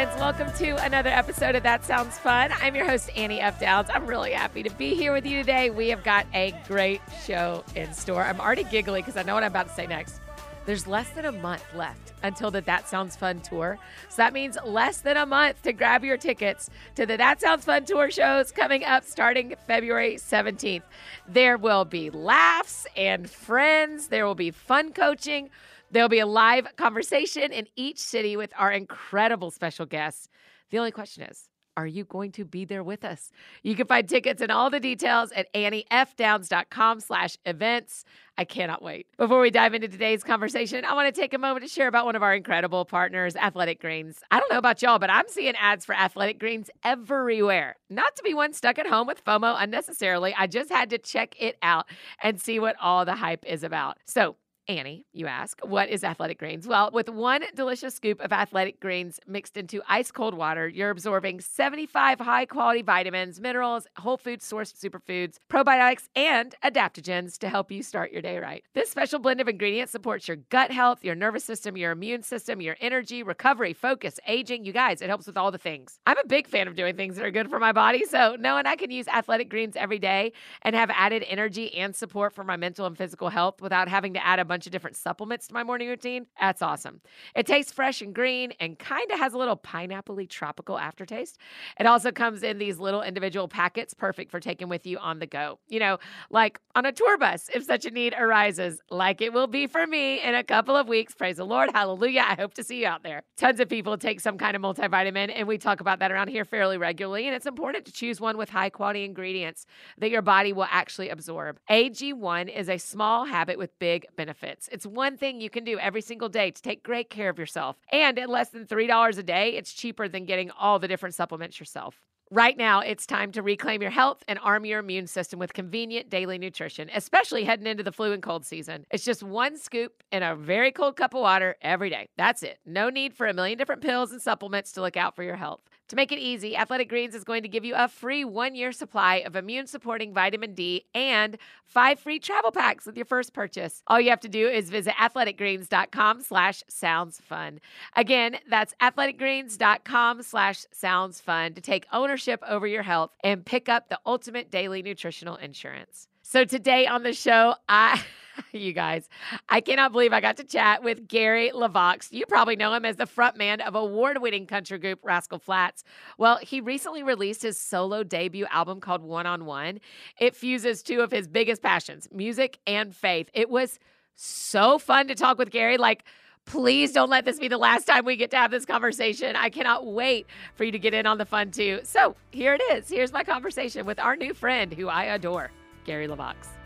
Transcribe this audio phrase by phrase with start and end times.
[0.00, 2.50] Welcome to another episode of That Sounds Fun.
[2.62, 3.60] I'm your host, Annie F.
[3.60, 3.90] Downs.
[3.92, 5.68] I'm really happy to be here with you today.
[5.68, 8.24] We have got a great show in store.
[8.24, 10.20] I'm already giggly because I know what I'm about to say next.
[10.64, 13.78] There's less than a month left until the That Sounds Fun tour.
[14.08, 17.66] So that means less than a month to grab your tickets to the That Sounds
[17.66, 20.82] Fun tour shows coming up starting February 17th.
[21.28, 25.50] There will be laughs and friends, there will be fun coaching.
[25.90, 30.28] There'll be a live conversation in each city with our incredible special guests.
[30.70, 33.30] The only question is, are you going to be there with us?
[33.62, 38.04] You can find tickets and all the details at anniefdowns.com slash events.
[38.36, 39.06] I cannot wait.
[39.16, 42.06] Before we dive into today's conversation, I want to take a moment to share about
[42.06, 44.20] one of our incredible partners, Athletic Greens.
[44.30, 47.76] I don't know about y'all, but I'm seeing ads for Athletic Greens everywhere.
[47.88, 50.34] Not to be one stuck at home with FOMO unnecessarily.
[50.36, 51.86] I just had to check it out
[52.22, 53.98] and see what all the hype is about.
[54.06, 54.36] So
[54.78, 56.68] Annie, you ask, what is athletic greens?
[56.68, 61.40] Well, with one delicious scoop of athletic greens mixed into ice cold water, you're absorbing
[61.40, 67.82] 75 high quality vitamins, minerals, whole food sourced superfoods, probiotics, and adaptogens to help you
[67.82, 68.62] start your day right.
[68.72, 72.60] This special blend of ingredients supports your gut health, your nervous system, your immune system,
[72.60, 74.64] your energy, recovery, focus, aging.
[74.64, 75.98] You guys, it helps with all the things.
[76.06, 78.66] I'm a big fan of doing things that are good for my body, so knowing
[78.66, 80.32] I can use athletic greens every day
[80.62, 84.24] and have added energy and support for my mental and physical health without having to
[84.24, 86.26] add a bunch of different supplements to my morning routine.
[86.40, 87.00] That's awesome.
[87.34, 91.38] It tastes fresh and green and kind of has a little pineapple tropical aftertaste.
[91.78, 95.26] It also comes in these little individual packets, perfect for taking with you on the
[95.26, 95.58] go.
[95.68, 95.98] You know,
[96.30, 99.86] like on a tour bus if such a need arises, like it will be for
[99.86, 101.14] me in a couple of weeks.
[101.14, 101.70] Praise the Lord.
[101.72, 102.24] Hallelujah.
[102.26, 103.22] I hope to see you out there.
[103.36, 106.44] Tons of people take some kind of multivitamin, and we talk about that around here
[106.44, 107.26] fairly regularly.
[107.26, 109.66] And it's important to choose one with high quality ingredients
[109.98, 111.58] that your body will actually absorb.
[111.70, 114.39] AG1 is a small habit with big benefits.
[114.42, 117.76] It's one thing you can do every single day to take great care of yourself.
[117.92, 121.58] And at less than $3 a day, it's cheaper than getting all the different supplements
[121.58, 122.00] yourself.
[122.32, 126.10] Right now, it's time to reclaim your health and arm your immune system with convenient
[126.10, 128.84] daily nutrition, especially heading into the flu and cold season.
[128.92, 132.06] It's just one scoop in a very cold cup of water every day.
[132.16, 132.60] That's it.
[132.64, 135.62] No need for a million different pills and supplements to look out for your health.
[135.90, 138.70] To make it easy, Athletic Greens is going to give you a free one year
[138.70, 143.82] supply of immune supporting vitamin D and five free travel packs with your first purchase.
[143.88, 147.58] All you have to do is visit athleticgreens.com slash sounds fun.
[147.96, 153.88] Again, that's athleticgreens.com slash sounds fun to take ownership over your health and pick up
[153.88, 156.06] the ultimate daily nutritional insurance.
[156.22, 158.00] So today on the show, I.
[158.52, 159.08] you guys.
[159.48, 162.12] I cannot believe I got to chat with Gary LeVox.
[162.12, 165.84] You probably know him as the frontman of award winning country group Rascal Flatts.
[166.18, 169.80] Well, he recently released his solo debut album called One on One.
[170.18, 173.28] It fuses two of his biggest passions, music and faith.
[173.34, 173.78] It was
[174.14, 175.78] so fun to talk with Gary.
[175.78, 176.04] Like,
[176.46, 179.36] Please don't let this be the last time we get to have this conversation.
[179.36, 180.26] I cannot wait
[180.56, 181.80] for you to get in on the fun too.
[181.84, 182.88] So here it is.
[182.88, 185.52] Here's my conversation with our new friend who I adore,
[185.84, 186.59] Gary LeVox.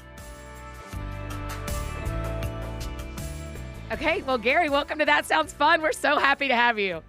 [3.95, 5.81] Okay, well, Gary, welcome to That Sounds Fun.
[5.81, 7.01] We're so happy to have you.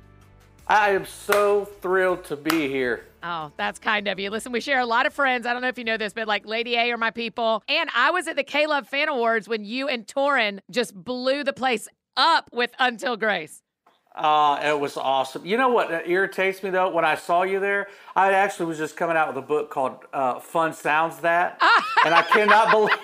[0.67, 3.07] I am so thrilled to be here.
[3.23, 4.29] Oh, that's kind of you.
[4.29, 5.47] Listen, we share a lot of friends.
[5.47, 7.63] I don't know if you know this, but like Lady A are my people.
[7.67, 11.43] And I was at the K Love Fan Awards when you and Tauren just blew
[11.43, 11.87] the place
[12.17, 13.63] up with Until Grace.
[14.13, 15.43] Uh, it was awesome.
[15.43, 16.91] You know what irritates me though?
[16.91, 20.05] When I saw you there, I actually was just coming out with a book called
[20.13, 21.59] uh, "Fun Sounds That,"
[22.05, 22.95] and I cannot believe.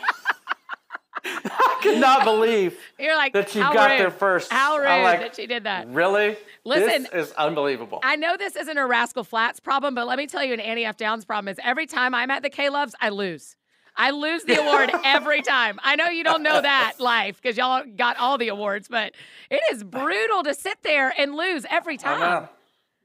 [1.81, 3.99] I cannot believe You're like that how got rude.
[3.99, 4.51] there first.
[4.51, 5.87] How rude I'm like, that she did that.
[5.89, 6.37] Really?
[6.63, 7.99] Listen, this is unbelievable.
[8.03, 10.85] I know this isn't a Rascal Flatts problem, but let me tell you, an Annie
[10.85, 10.97] F.
[10.97, 13.55] Downs problem is every time I'm at the K Loves, I lose.
[13.95, 15.79] I lose the award every time.
[15.83, 19.13] I know you don't know that life because y'all got all the awards, but
[19.49, 22.21] it is brutal to sit there and lose every time.
[22.21, 22.49] I know.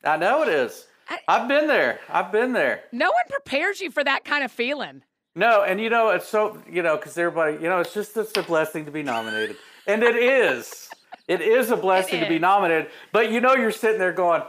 [0.05, 0.87] I know it is.
[1.09, 2.01] I- I've been there.
[2.09, 2.85] I've been there.
[2.93, 5.03] No one prepares you for that kind of feeling.
[5.37, 8.37] No, and you know it's so you know because everybody you know it's just it's
[8.37, 9.57] a blessing to be nominated,
[9.87, 10.89] and it is.
[11.29, 14.43] It is a blessing to be nominated, but you know you're sitting there going,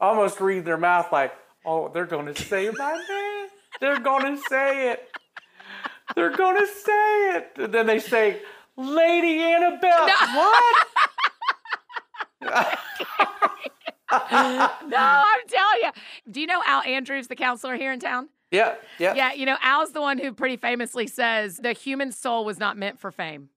[0.00, 1.32] almost reading their mouth like,
[1.64, 3.48] oh, they're going to say my name.
[3.80, 5.08] They're going to say it.
[6.16, 7.52] They're going to say it.
[7.56, 8.40] And then they say,
[8.76, 10.10] Lady Antebellum.
[10.34, 10.86] What?
[14.12, 15.90] No, I'm telling you.
[16.30, 18.28] Do you know Al Andrews, the counselor here in town?
[18.54, 19.14] Yeah, yeah.
[19.14, 22.76] Yeah, you know, Al's the one who pretty famously says the human soul was not
[22.76, 23.50] meant for fame.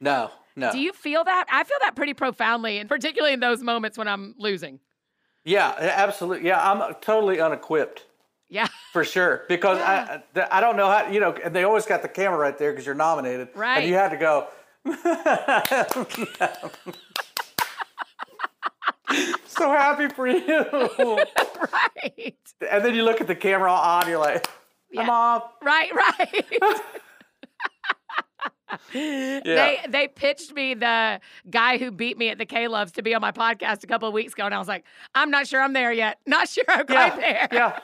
[0.00, 0.72] No, no.
[0.72, 1.46] Do you feel that?
[1.50, 4.80] I feel that pretty profoundly, and particularly in those moments when I'm losing.
[5.44, 6.48] yeah, absolutely.
[6.48, 8.04] Yeah, I'm totally unequipped.
[8.48, 8.68] Yeah.
[8.92, 12.02] For sure, because I I I don't know how you know, and they always got
[12.02, 13.78] the camera right there because you're nominated, Right.
[13.78, 14.46] And you had to go.
[19.56, 20.38] so happy for you,
[21.72, 22.36] right.
[22.70, 24.46] and then you look at the camera on, you're like,
[24.96, 25.10] I'm Yeah.
[25.10, 25.50] off.
[25.62, 26.46] Right, right.
[28.92, 33.14] They they pitched me the guy who beat me at the K Loves to be
[33.14, 35.60] on my podcast a couple of weeks ago, and I was like, I'm not sure
[35.62, 36.18] I'm there yet.
[36.26, 37.48] Not sure I'm Yeah, quite there.
[37.52, 37.78] yeah,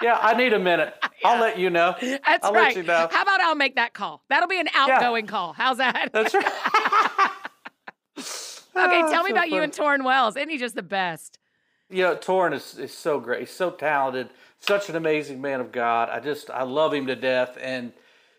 [0.00, 0.18] yeah.
[0.20, 0.94] I need a minute.
[1.24, 1.96] I'll let you know.
[2.00, 2.76] That's I'll right.
[2.76, 3.08] you know.
[3.10, 4.22] How about I'll make that call?
[4.28, 5.52] That'll be an outgoing call.
[5.52, 6.10] How's that?
[6.12, 7.30] That's right.
[8.76, 10.36] Okay, Oh, tell me so about you and Tauren Wells.
[10.36, 11.38] Isn't he just the best?
[11.92, 13.40] you know, Tauren is, is so great.
[13.40, 14.30] He's so talented,
[14.60, 16.08] such an amazing man of God.
[16.08, 17.58] I just, I love him to death.
[17.60, 17.92] And,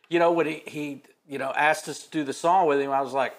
[0.09, 2.91] you know, when he, he you know, asked us to do the song with him,
[2.91, 3.33] I was like,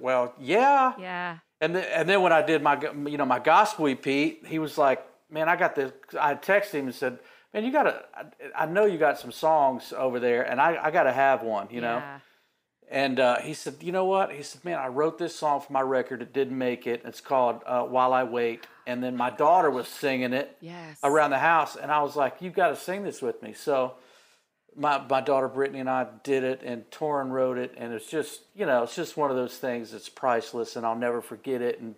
[0.00, 0.92] well, yeah.
[0.98, 1.38] Yeah.
[1.60, 4.78] And then, and then when I did my, you know, my gospel EP, he was
[4.78, 5.90] like, man, I got this.
[6.18, 7.18] I texted him and said,
[7.52, 10.78] man, you got to, I, I know you got some songs over there and I,
[10.80, 12.00] I got to have one, you know?
[12.90, 15.72] And uh, he said, "You know what?" He said, "Man, I wrote this song for
[15.72, 16.22] my record.
[16.22, 17.02] It didn't make it.
[17.04, 20.98] It's called uh, While I Wait." And then my daughter was singing it Yes.
[21.04, 23.94] around the house, and I was like, You've got to sing this with me." So
[24.74, 28.40] my my daughter Brittany and I did it, and Tauren wrote it, and it's just
[28.54, 31.80] you know it's just one of those things that's priceless, and I'll never forget it.
[31.80, 31.94] And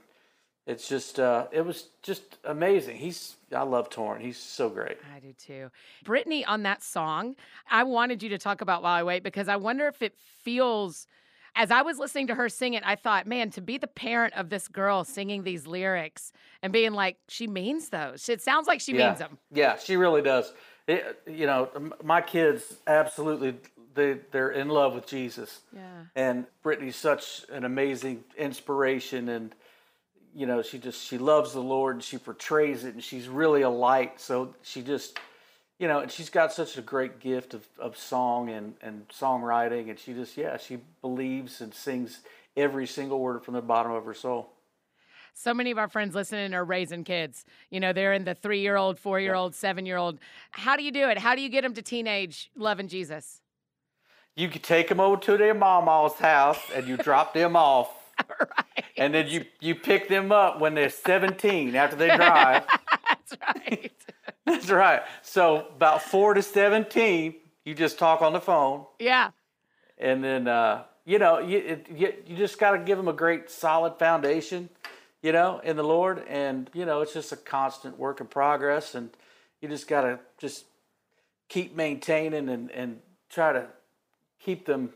[0.71, 2.97] it's just uh, it was just amazing.
[2.97, 4.21] He's I love Tauren.
[4.21, 4.99] He's so great.
[5.15, 5.71] I do too.
[6.05, 7.35] Brittany, on that song,
[7.69, 11.09] I wanted you to talk about While I Wait because I wonder if it feels,
[11.57, 14.35] as I was listening to her sing it, I thought, man, to be the parent
[14.35, 16.33] of this girl singing these lyrics
[16.63, 18.29] and being like, she means those.
[18.29, 19.09] It sounds like she yeah.
[19.09, 19.39] means them.
[19.53, 20.53] Yeah, she really does.
[20.87, 21.69] It, you know,
[22.05, 23.57] my kids absolutely
[23.95, 25.61] they they're in love with Jesus.
[25.73, 26.05] Yeah.
[26.15, 29.55] And Brittany's such an amazing inspiration and
[30.35, 33.63] you know, she just she loves the Lord and she portrays it and she's really
[33.63, 34.21] a light.
[34.21, 35.19] So she just
[35.79, 39.89] you know, and she's got such a great gift of, of song and, and songwriting
[39.89, 42.21] and she just yeah, she believes and sings
[42.57, 44.51] every single word from the bottom of her soul.
[45.33, 47.45] So many of our friends listening are raising kids.
[47.71, 50.19] You know, they're in the three year old, four year old, seven year old.
[50.51, 51.19] How do you do it?
[51.19, 53.41] How do you get them to teenage loving Jesus?
[54.37, 58.00] You could take them over to their mama's house and you drop them off
[58.41, 58.85] right.
[58.97, 62.65] and then you you pick them up when they're 17 after they drive.
[63.09, 63.93] That's right.
[64.47, 65.03] That's right.
[65.23, 67.35] So about four to 17,
[67.65, 69.31] you just talk on the phone, yeah.
[69.99, 73.13] and then uh, you know you it, you, you just got to give them a
[73.13, 74.69] great solid foundation,
[75.23, 78.95] you know, in the Lord, and you know it's just a constant work in progress,
[78.95, 79.11] and
[79.61, 80.65] you just got to just
[81.49, 83.67] keep maintaining and and try to
[84.41, 84.91] keep them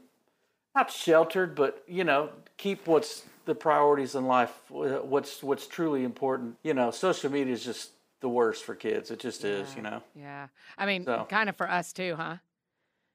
[0.75, 6.57] not sheltered, but you know keep what's the priorities in life, what's what's truly important.
[6.63, 9.11] You know, social media is just the worst for kids.
[9.11, 10.03] It just is, you know.
[10.15, 10.47] Yeah.
[10.79, 12.37] I mean, So- kind of for us too, huh?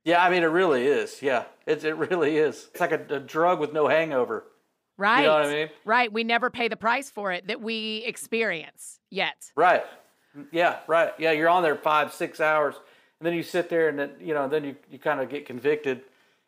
[0.05, 1.21] Yeah, I mean, it really is.
[1.21, 2.67] Yeah, it, it really is.
[2.71, 4.45] It's like a, a drug with no hangover.
[4.97, 5.21] Right.
[5.21, 5.69] You know what I mean?
[5.83, 6.11] Right.
[6.11, 9.51] We never pay the price for it that we experience yet.
[9.55, 9.83] Right.
[10.51, 11.11] Yeah, right.
[11.17, 12.75] Yeah, you're on there five, six hours,
[13.19, 15.45] and then you sit there, and then you know, then you, you kind of get
[15.45, 16.01] convicted,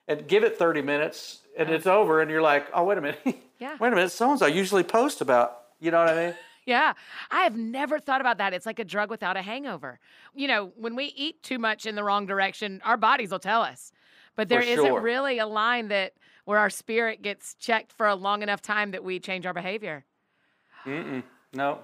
[0.08, 3.20] and give it 30 minutes, and it's over, and you're like, oh, wait a minute,
[3.60, 3.78] Yeah.
[3.80, 6.36] wait a minute, so and so usually post about, you know what I mean?
[6.66, 6.94] Yeah.
[7.32, 8.54] I have never thought about that.
[8.54, 10.00] It's like a drug without a hangover.
[10.36, 13.62] You know, when we eat too much in the wrong direction, our bodies will tell
[13.62, 13.92] us.
[14.36, 16.14] But there For not really a line that
[16.46, 20.06] where our spirit gets checked for a long enough time that we change our behavior.
[20.86, 21.24] Mm-mm.
[21.54, 21.80] No.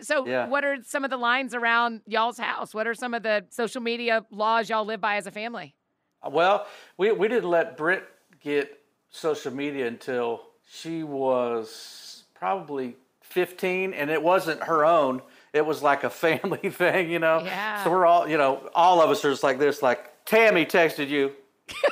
[0.00, 0.46] So, Yeah.
[0.48, 2.74] what are some of the lines around y'all's house?
[2.74, 5.74] What are some of the social media laws y'all live by as a family?
[6.22, 8.08] Uh, well, we we didn't let Britt
[8.40, 8.77] get
[9.10, 15.22] social media until she was probably 15, and it wasn't her own.
[15.52, 17.42] It was like a family thing, you know.
[17.44, 17.84] Yeah.
[17.84, 19.82] So we're all, you know, all of us are just like this.
[19.82, 21.32] Like Tammy texted you,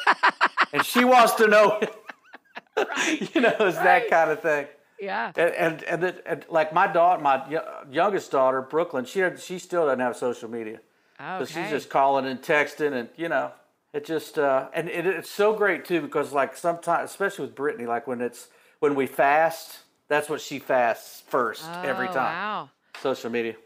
[0.72, 1.80] and she wants to know.
[3.34, 4.66] you know, it's that kind of thing.
[5.00, 5.32] Yeah.
[5.36, 10.00] And and, and, and like my daughter, my youngest daughter, Brooklyn, she she still doesn't
[10.00, 10.80] have social media.
[11.18, 11.44] Okay.
[11.44, 13.52] So she's just calling and texting, and you know,
[13.96, 17.86] it just uh, and it, it's so great too because like sometimes, especially with Brittany,
[17.86, 18.48] like when it's
[18.80, 22.34] when we fast, that's what she fasts first every Oh, time.
[22.34, 22.70] Wow.
[23.02, 23.56] Social media.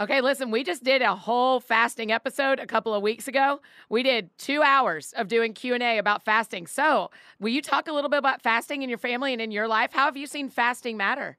[0.00, 3.60] Okay, listen, we just did a whole fasting episode a couple of weeks ago.
[3.88, 6.66] We did two hours of doing Q&A about fasting.
[6.66, 9.68] So will you talk a little bit about fasting in your family and in your
[9.68, 9.92] life?
[9.92, 11.36] How have you seen fasting matter?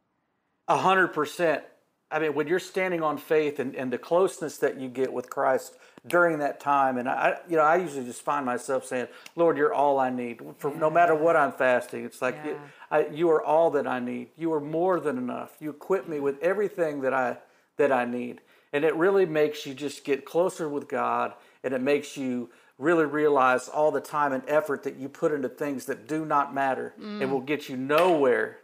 [0.67, 1.63] A hundred percent.
[2.11, 5.29] I mean, when you're standing on faith and, and the closeness that you get with
[5.29, 5.75] Christ
[6.07, 9.73] during that time, and I, you know, I usually just find myself saying, "Lord, you're
[9.73, 12.51] all I need." For no matter what I'm fasting, it's like Yeah.
[12.51, 12.59] you,
[12.91, 14.29] I, you are all that I need.
[14.37, 15.55] You are more than enough.
[15.59, 17.37] You equip me with everything that I
[17.77, 21.33] that I need, and it really makes you just get closer with God,
[21.63, 25.47] and it makes you really realize all the time and effort that you put into
[25.47, 27.45] things that do not matter and will mm.
[27.45, 28.59] get you nowhere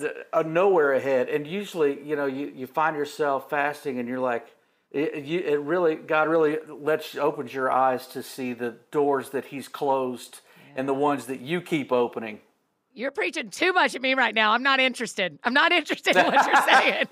[0.00, 4.20] a uh, nowhere ahead and usually you know you, you find yourself fasting and you're
[4.20, 4.54] like
[4.94, 9.46] it, you, it really god really lets opens your eyes to see the doors that
[9.46, 10.40] he's closed
[10.76, 12.40] and the ones that you keep opening
[12.94, 14.52] You're preaching too much at me right now.
[14.52, 15.38] I'm not interested.
[15.44, 17.06] I'm not interested in what you're saying.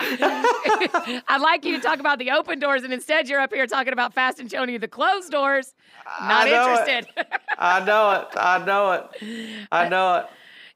[1.28, 3.92] I'd like you to talk about the open doors, and instead you're up here talking
[3.92, 5.74] about fast and showing you the closed doors.
[6.20, 7.06] Not I interested.
[7.58, 10.26] i know it i know it i uh, know it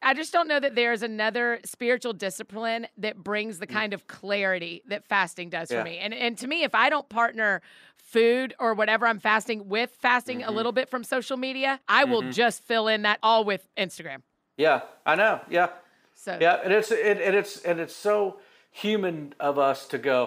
[0.07, 4.83] I just don't know that there's another spiritual discipline that brings the kind of clarity
[4.89, 5.81] that fasting does Yeah.
[5.81, 5.99] for me.
[5.99, 7.61] And and to me, if I don't partner
[7.97, 10.49] food or whatever I'm fasting with fasting Mm-hmm.
[10.49, 14.23] a little bit from social media, I will just fill in that all with Instagram.
[14.57, 15.69] yeah i know yeah
[16.15, 18.39] So Yeah, and it's it, and it's and it's so
[18.71, 20.19] human of us to go.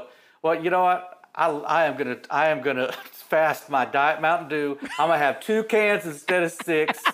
[0.43, 1.01] Well, you know what?
[1.35, 2.91] I, I am gonna I am gonna
[3.31, 4.77] fast my diet Mountain Dew.
[4.99, 7.01] I'm gonna have two cans instead of six.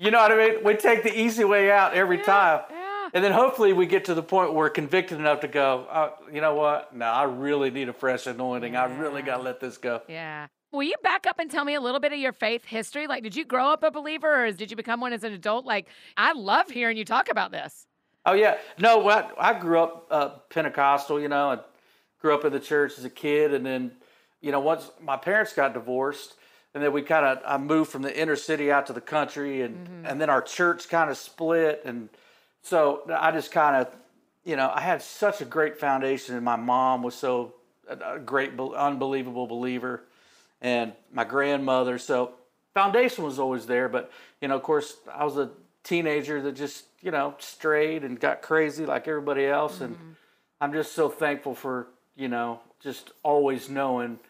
[0.00, 0.64] you know what I mean?
[0.64, 3.10] We take the easy way out every time, yeah.
[3.12, 5.86] and then hopefully we get to the point where we're convicted enough to go.
[5.90, 6.96] Uh, you know what?
[6.96, 8.74] No, I really need a fresh anointing.
[8.76, 10.00] I really got to let this go.
[10.08, 10.46] Yeah.
[10.72, 13.08] Will you back up and tell me a little bit of your faith history?
[13.08, 15.66] Like, did you grow up a believer or did you become one as an adult?
[15.66, 17.86] Like, I love hearing you talk about this.
[18.24, 18.98] Oh yeah, no.
[18.98, 21.58] Well, I grew up uh, Pentecostal, you know, I
[22.20, 23.92] grew up in the church as a kid, and then,
[24.40, 26.36] you know, once my parents got divorced,
[26.74, 29.62] and then we kind of I moved from the inner city out to the country,
[29.62, 30.06] and mm-hmm.
[30.06, 32.08] and then our church kind of split, and
[32.62, 33.94] so I just kind of,
[34.44, 37.54] you know, I had such a great foundation, and my mom was so
[37.88, 40.04] a, a great, unbelievable believer,
[40.60, 41.98] and my grandmother.
[41.98, 42.34] So
[42.74, 44.10] foundation was always there, but
[44.40, 45.50] you know, of course, I was a
[45.82, 50.10] teenager that just you know strayed and got crazy like everybody else, and mm-hmm.
[50.60, 54.20] I'm just so thankful for you know just always knowing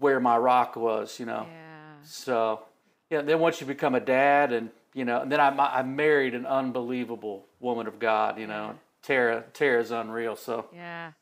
[0.00, 1.46] where my rock was, you know.
[1.50, 1.94] Yeah.
[2.04, 2.62] So
[3.10, 6.34] yeah, then once you become a dad, and you know, and then I I married
[6.34, 8.74] an unbelievable woman of God, you know.
[9.02, 10.34] Tara, Tara's unreal.
[10.36, 11.12] So Yeah.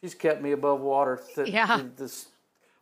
[0.00, 1.20] she's kept me above water.
[1.34, 1.76] th- Yeah.
[1.76, 2.28] th- This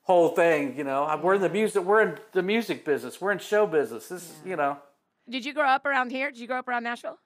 [0.02, 1.18] whole thing, you know.
[1.22, 1.82] We're in the music.
[1.84, 3.20] We're in the music business.
[3.20, 4.08] We're in show business.
[4.08, 4.76] This, is, you know.
[5.28, 6.30] Did you grow up around here?
[6.30, 7.18] Did you grow up around Nashville?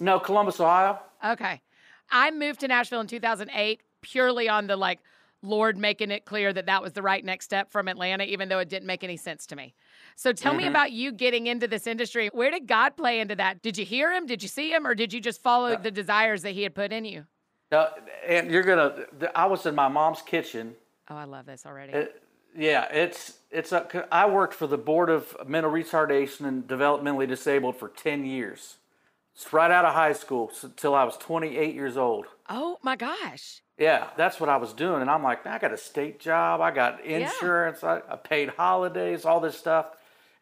[0.00, 0.98] No, Columbus, Ohio.
[1.24, 1.60] Okay.
[2.10, 4.98] I moved to Nashville in 2008 purely on the like
[5.42, 8.58] Lord making it clear that that was the right next step from Atlanta, even though
[8.58, 9.74] it didn't make any sense to me.
[10.16, 10.70] So tell me mm-hmm.
[10.70, 12.28] about you getting into this industry.
[12.32, 13.62] Where did God play into that?
[13.62, 14.26] Did you hear him?
[14.26, 14.86] Did you see him?
[14.86, 17.26] Or did you just follow the desires that he had put in you?
[17.70, 17.88] No,
[18.26, 19.04] and you're gonna.
[19.34, 20.74] I was in my mom's kitchen.
[21.10, 21.92] Oh, I love this already.
[21.92, 22.22] It,
[22.56, 23.72] yeah, it's it's.
[23.72, 28.76] A, I worked for the Board of Mental Retardation and Developmentally Disabled for ten years.
[29.34, 32.26] It's right out of high school until I was 28 years old.
[32.48, 33.62] oh my gosh.
[33.78, 36.72] Yeah, that's what I was doing, and I'm like, I got a state job, I
[36.72, 39.86] got insurance, I, I paid holidays, all this stuff,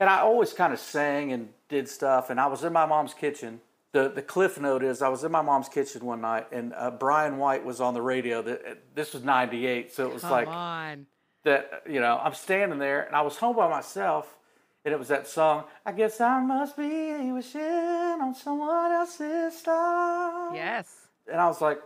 [0.00, 2.31] and I always kind of sang and did stuff.
[2.31, 3.61] And I was in my mom's kitchen.
[3.93, 6.90] The the cliff note is I was in my mom's kitchen one night, and uh,
[6.90, 8.43] Bryan White was on the radio.
[8.43, 11.07] That this was '98, so it was Come like on.
[11.45, 11.83] that.
[11.88, 14.37] You know, I'm standing there, and I was home by myself,
[14.85, 15.64] and it was that song.
[15.87, 20.88] I guess I must be wishing on someone else's star Yes.
[21.31, 21.78] and I was like,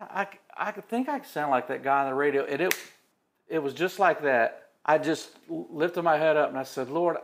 [0.00, 2.74] I, I could think I sound like that guy on the radio, and it
[3.48, 4.68] it was just like that.
[4.84, 7.16] I just lifted my head up and I said, Lord,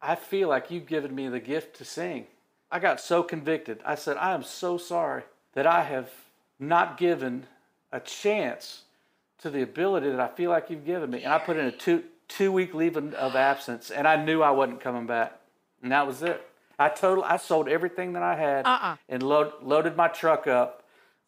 [0.00, 2.26] I feel like you've given me the gift to sing.
[2.70, 3.80] I got so convicted.
[3.84, 6.08] I said, I am so sorry that I have
[6.58, 7.46] not given
[7.92, 8.82] a chance
[9.42, 11.22] to the ability that I feel like you've given me.
[11.22, 14.50] And I put in a two two week leave of absence, and I knew I
[14.50, 15.32] wasn't coming back,
[15.82, 16.40] and that was it.
[16.78, 18.96] I total I sold everything that I had Uh-uh.
[19.08, 20.79] and load, loaded my truck up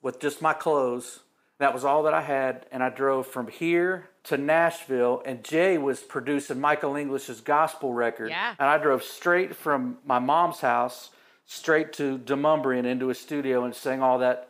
[0.02, 1.20] with just my clothes.
[1.58, 5.22] That was all that I had, and I drove from here to Nashville.
[5.24, 8.54] And Jay was producing Michael English's gospel record, Yeah.
[8.58, 11.10] and I drove straight from my mom's house
[11.44, 14.48] straight to Demonbreun into a studio and sang all that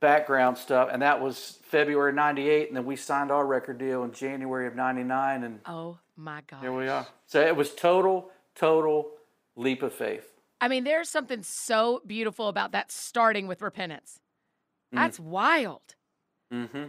[0.00, 0.88] background stuff.
[0.92, 4.74] And that was February '98, and then we signed our record deal in January of
[4.74, 6.60] '99, and Oh my God.
[6.60, 7.06] here we are.
[7.26, 9.10] So it was total, total
[9.56, 10.30] leap of faith.
[10.60, 14.20] I mean, there's something so beautiful about that starting with repentance.
[14.94, 14.96] Mm.
[14.96, 15.82] That's wild.
[16.52, 16.84] Mm-hmm.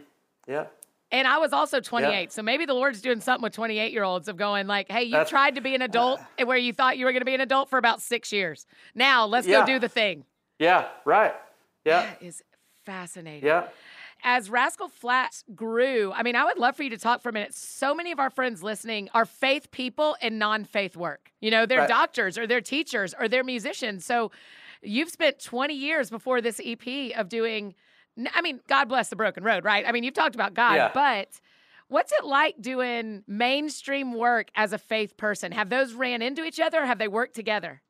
[0.48, 0.66] Yeah.
[1.12, 2.32] And I was also 28.
[2.32, 5.12] So maybe the Lord's doing something with 28 year olds of going, like, hey, you
[5.12, 7.42] That's- tried to be an adult where you thought you were going to be an
[7.42, 8.66] adult for about six years.
[8.94, 9.62] Now let's Yeah.
[9.62, 10.26] go do the thing.
[10.60, 10.88] Yeah.
[11.06, 11.34] Right.
[11.86, 12.02] Yeah.
[12.02, 12.44] That is
[12.86, 13.46] fascinating.
[13.46, 13.68] Yeah.
[14.24, 17.34] As Rascal Flatts grew, I mean, I would love for you to talk for a
[17.34, 17.54] minute.
[17.54, 21.32] So many of our friends listening are faith people in non faith work.
[21.42, 21.90] You know, they're Right.
[21.90, 24.04] doctors or they're teachers or they're musicians.
[24.06, 24.32] So
[24.82, 27.76] you've spent 20 years before this EP of doing,
[28.34, 29.86] I mean, God bless the broken road, right?
[29.88, 30.92] I mean, you've talked about God, Yeah.
[30.94, 31.40] but
[31.88, 35.52] what's it like doing mainstream work as a faith person?
[35.52, 37.82] Have those ran into each other or have they worked together?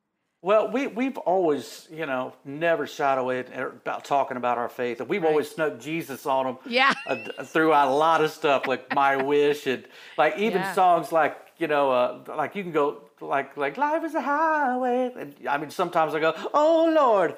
[0.42, 5.22] Well, we we've always, you know, never shied away about talking about our faith, we've
[5.22, 5.28] Right.
[5.30, 6.58] always snuck Jesus on them.
[6.66, 6.92] Yeah.
[7.06, 9.84] uh, throughout a lot of stuff like My Wish and
[10.18, 10.72] like even Yeah.
[10.74, 15.10] songs like you know uh, like you can go like like life is a highway.
[15.18, 17.36] And I mean sometimes I go oh Lord.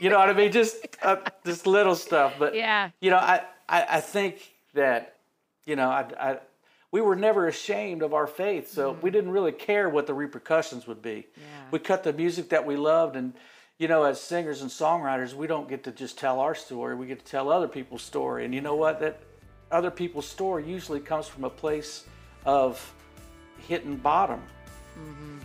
[0.00, 0.52] You know what I mean?
[0.52, 2.34] Just uh, just little stuff.
[2.38, 2.90] But Yeah.
[3.00, 4.36] you know I I, I think
[4.74, 5.16] that
[5.66, 6.38] you know I, I
[6.92, 10.86] we were never ashamed of our faith so we didn't really care what the repercussions
[10.86, 11.26] would be.
[11.36, 11.42] Yeah.
[11.70, 13.34] we cut the music that we loved and
[13.78, 16.94] you know as singers and songwriters we don't get to just tell our story.
[16.96, 18.44] We get to tell other people's story.
[18.44, 19.00] And you know what?
[19.00, 19.20] That
[19.70, 22.04] other people's story usually comes from a place
[22.44, 22.92] of
[23.68, 24.40] hitting bottom
[25.00, 25.38] Mm-hmm.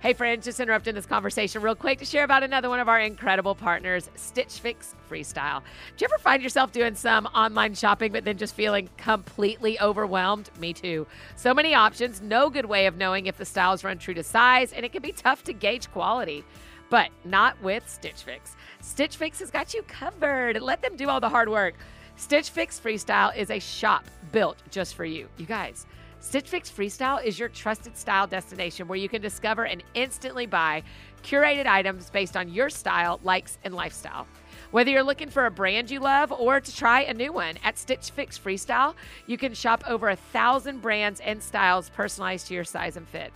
[0.00, 3.00] Hey, friends, just interrupting this conversation real quick to share about another one of our
[3.00, 5.60] incredible partners, Stitch Fix Freestyle.
[5.96, 10.50] Do you ever find yourself doing some online shopping, but then just feeling completely overwhelmed?
[10.60, 11.04] Me too.
[11.34, 14.72] So many options, no good way of knowing if the styles run true to size,
[14.72, 16.44] and it can be tough to gauge quality.
[16.90, 18.54] But not with Stitch Fix.
[18.80, 20.62] Stitch Fix has got you covered.
[20.62, 21.74] Let them do all the hard work.
[22.18, 25.28] Stitch Fix Freestyle is a shop built just for you.
[25.36, 25.86] You guys,
[26.18, 30.82] Stitch Fix Freestyle is your trusted style destination where you can discover and instantly buy
[31.22, 34.26] curated items based on your style, likes, and lifestyle.
[34.72, 37.78] Whether you're looking for a brand you love or to try a new one, at
[37.78, 38.96] Stitch Fix Freestyle,
[39.28, 43.32] you can shop over a thousand brands and styles personalized to your size and fit.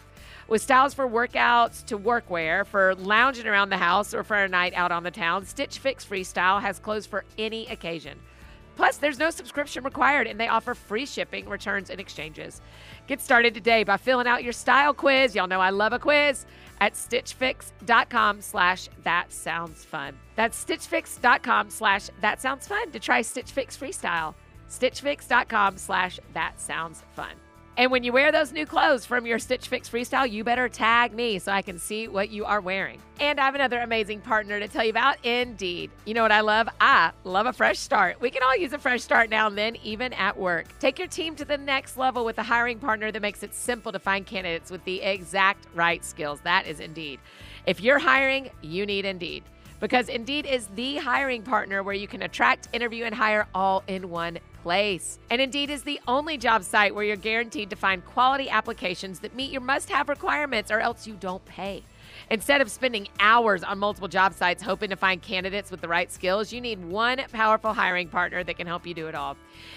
[0.48, 4.74] With styles for workouts to workwear, for lounging around the house, or for a night
[4.74, 8.18] out on the town, Stitch Fix Freestyle has clothes for any occasion.
[8.76, 12.60] Plus, there's no subscription required, and they offer free shipping, returns, and exchanges.
[13.06, 15.34] Get started today by filling out your style quiz.
[15.34, 16.46] Y'all know I love a quiz
[16.80, 20.18] at stitchfix.com slash that sounds fun.
[20.36, 24.34] That's stitchfix.com slash that sounds fun to try Stitch Fix Freestyle.
[24.68, 27.34] Stitchfix.com slash that sounds fun.
[27.74, 31.14] And when you wear those new clothes from your Stitch Fix Freestyle, you better tag
[31.14, 33.00] me so I can see what you are wearing.
[33.18, 35.90] And I have another amazing partner to tell you about, Indeed.
[36.04, 36.68] You know what I love?
[36.82, 38.20] I love a fresh start.
[38.20, 40.78] We can all use a fresh start now and then, even at work.
[40.80, 43.90] Take your team to the next level with a hiring partner that makes it simple
[43.92, 46.40] to find candidates with the exact right skills.
[46.44, 47.20] That is Indeed.
[47.64, 49.44] If you're hiring, you need Indeed
[49.82, 54.10] because Indeed is the hiring partner where you can attract, interview, and hire all in
[54.10, 55.18] one place.
[55.30, 59.34] And Indeed is the only job site where you're guaranteed to find quality applications that
[59.34, 61.82] meet your must have requirements or else you don't pay.
[62.30, 66.10] Instead of spending hours on multiple job sites hoping to find candidates with the right
[66.10, 69.36] skills, you need one powerful hiring partner that can help you do it all.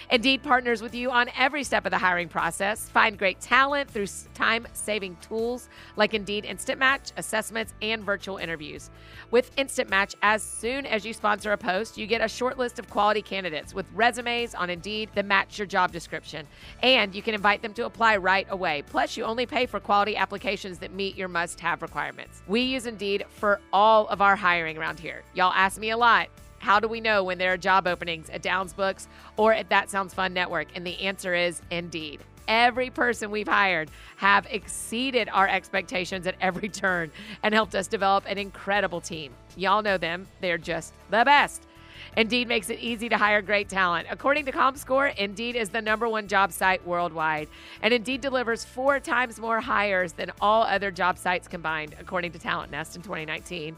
[0.09, 2.89] Indeed partners with you on every step of the hiring process.
[2.89, 8.89] Find great talent through time saving tools like Indeed Instant Match, assessments, and virtual interviews.
[9.31, 12.79] With Instant Match, as soon as you sponsor a post, you get a short list
[12.79, 16.47] of quality candidates with resumes on Indeed that match your job description.
[16.81, 18.83] And you can invite them to apply right away.
[18.87, 22.24] Plus, you only pay for quality applications that meet your must have requirements.
[22.47, 25.23] We use Indeed for all of our hiring around here.
[25.33, 26.27] Y'all ask me a lot.
[26.59, 29.07] How do we know when there are job openings at Downs Books
[29.37, 30.67] or at That Sounds Fun Network?
[30.75, 32.21] And the answer is Indeed.
[32.47, 37.11] Every person we've hired have exceeded our expectations at every turn
[37.43, 39.33] and helped us develop an incredible team.
[39.55, 41.67] Y'all know them, they're just the best.
[42.17, 44.07] Indeed makes it easy to hire great talent.
[44.09, 47.49] According to ComScore, Indeed is the number one job site worldwide,
[47.81, 52.39] and Indeed delivers four times more hires than all other job sites combined, according to
[52.39, 53.75] Talent Nest in 2019.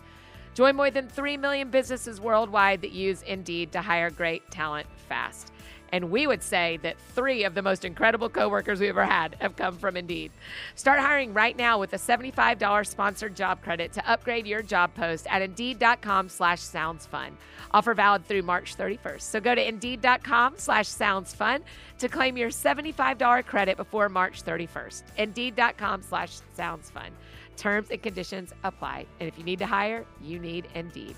[0.54, 5.52] Join more than 3 million businesses worldwide that use Indeed to hire great talent fast.
[5.92, 9.56] And we would say that three of the most incredible coworkers we've ever had have
[9.56, 10.32] come from Indeed.
[10.76, 15.28] Start hiring right now with a $75 sponsored job credit to upgrade your job post
[15.30, 17.38] at Indeed.com slash sounds fun.
[17.72, 19.22] Offer valid through March 31st.
[19.22, 21.64] So go to Indeed.com slash sounds fun
[22.00, 25.04] to claim your $75 credit before March 31st.
[25.18, 27.12] Indeed.com slash sounds fun.
[27.56, 29.06] Terms and conditions apply.
[29.20, 31.16] And if you need to hire, you need Indeed.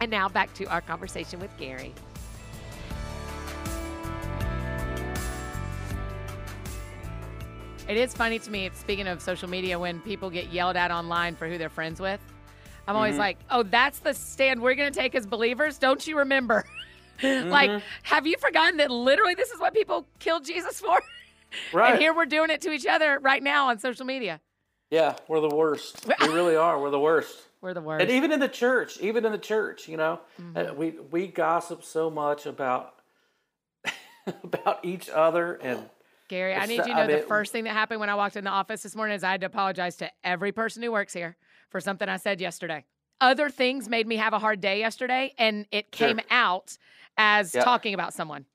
[0.00, 1.94] And now back to our conversation with Gary.
[7.86, 11.36] It is funny to me, speaking of social media, when people get yelled at online
[11.36, 12.20] for who they're friends with.
[12.86, 15.78] I'm always like, oh, that's the stand we're going to take as believers.
[15.78, 16.64] Don't you remember?
[17.22, 21.00] like, have you forgotten that literally this is what people killed Jesus for?
[21.72, 21.90] Right.
[21.92, 24.40] and here we're doing it to each other right now on social media.
[24.90, 26.06] Yeah, we're the worst.
[26.20, 26.78] we really are.
[26.80, 27.36] We're the worst.
[27.62, 28.02] We're the worst.
[28.02, 30.56] And even in the church, even in the church, you know, Mm-hmm.
[30.70, 32.94] uh, we we gossip so much about
[34.42, 35.88] about each other and
[36.34, 38.16] Gary, I need the- you to know I the first thing that happened when I
[38.16, 40.90] walked in the office this morning is I had to apologize to every person who
[40.90, 41.36] works here
[41.70, 42.84] for something I said yesterday.
[43.20, 46.08] Other things made me have a hard day yesterday, and it Sure.
[46.08, 46.76] came out
[47.16, 47.62] as Yeah.
[47.62, 48.46] talking about someone.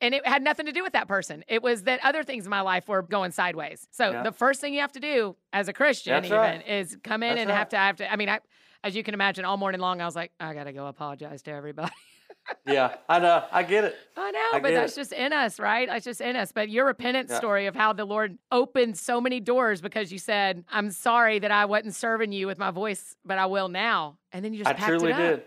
[0.00, 1.44] And it had nothing to do with that person.
[1.48, 3.86] It was that other things in my life were going sideways.
[3.90, 4.22] So Yeah.
[4.22, 6.66] the first thing you have to do as a Christian, That's even, right.
[6.66, 7.70] is come in That's and have right.
[7.70, 8.10] to have to.
[8.12, 8.40] I mean, I,
[8.82, 11.50] as you can imagine, all morning long, I was like, I gotta go apologize to
[11.50, 11.92] everybody.
[12.66, 13.96] Yeah, I know, I get it.
[14.16, 15.00] I know, I but that's it.
[15.00, 15.88] just in us, right?
[15.88, 16.52] That's just in us.
[16.52, 17.38] But your repentance Yeah.
[17.38, 21.50] story of how the Lord opened so many doors because you said, I'm sorry that
[21.50, 24.18] I wasn't serving you with my voice, but I will now.
[24.32, 25.42] And then you just I truly did.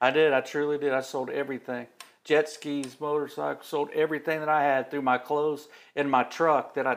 [0.00, 0.32] I did.
[0.32, 0.92] I truly did.
[0.92, 1.86] I sold everything.
[2.24, 6.86] Jet skis, motorcycles, sold everything that I had through my clothes and my truck that
[6.86, 6.96] I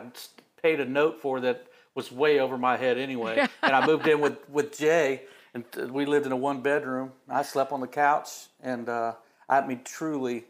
[0.61, 3.45] paid a note for that was way over my head anyway.
[3.63, 7.11] and I moved in with, with Jay, and we lived in a one bedroom.
[7.29, 8.29] I slept on the couch,
[8.61, 9.13] and uh,
[9.49, 10.45] I mean, truly,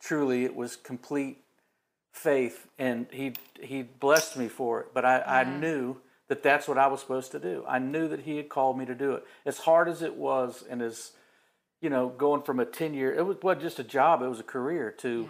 [0.00, 1.38] truly, it was complete
[2.12, 4.86] faith, and he he blessed me for it.
[4.94, 5.96] But I, I knew
[6.28, 7.64] that that's what I was supposed to do.
[7.66, 9.24] I knew that he had called me to do it.
[9.46, 11.12] As hard as it was, and as
[11.80, 14.40] you know, going from a ten year, it was wasn't just a job; it was
[14.40, 14.90] a career.
[14.98, 15.28] To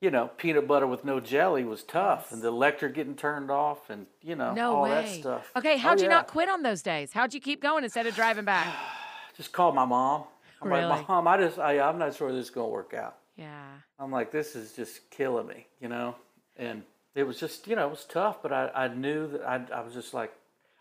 [0.00, 3.90] you know, peanut butter with no jelly was tough, and the electric getting turned off,
[3.90, 4.90] and you know, No all way.
[4.90, 5.50] that stuff.
[5.56, 6.14] Okay, Oh, how'd you yeah.
[6.14, 7.12] not quit on those days?
[7.12, 8.72] How'd you keep going instead of driving back?
[9.36, 10.24] Just called my mom.
[10.62, 10.84] I'm Really?
[10.84, 13.16] like, Mom, I just, I, I'm not sure this is gonna work out.
[13.36, 13.66] Yeah.
[13.98, 16.16] I'm like, this is just killing me, you know?
[16.56, 16.82] And
[17.14, 19.80] it was just, you know, it was tough, but I, I knew that I, I
[19.80, 20.32] was just like,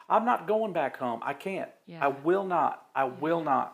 [0.09, 1.21] I'm not going back home.
[1.23, 1.69] I can't.
[1.85, 2.03] Yeah.
[2.03, 2.85] I will not.
[2.95, 3.73] I will not.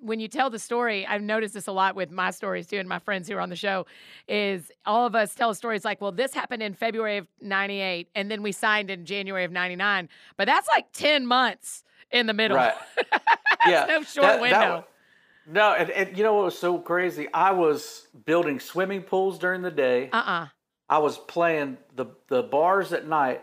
[0.00, 2.88] when you tell the story, I've noticed this a lot with my stories too, and
[2.88, 3.86] my friends who are on the show,
[4.28, 8.30] is all of us tell stories like, well, this happened in February of 98, and
[8.30, 10.08] then we signed in January of 99.
[10.36, 12.56] But that's like 10 months in the middle.
[12.56, 12.74] Right.
[13.66, 13.86] yeah.
[13.88, 14.84] no short window.
[15.48, 17.28] No, and, and you know what was so crazy?
[17.32, 20.10] I was building swimming pools during the day.
[20.12, 20.46] Uh uh
[20.88, 23.42] I was playing the the bars at night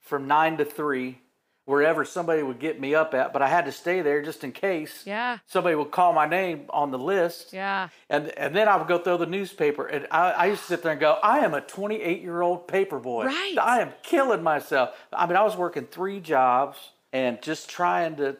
[0.00, 1.20] from nine to three,
[1.64, 3.32] wherever somebody would get me up at.
[3.32, 5.38] But I had to stay there just in case Yeah.
[5.46, 7.52] somebody would call my name on the list.
[7.52, 7.88] Yeah.
[8.10, 10.82] And and then I would go throw the newspaper, and I, I used to sit
[10.82, 13.26] there and go, I am a 28 year old paper boy.
[13.26, 13.56] Right.
[13.60, 14.90] I am killing myself.
[15.12, 16.78] I mean, I was working three jobs
[17.12, 18.36] and just trying to,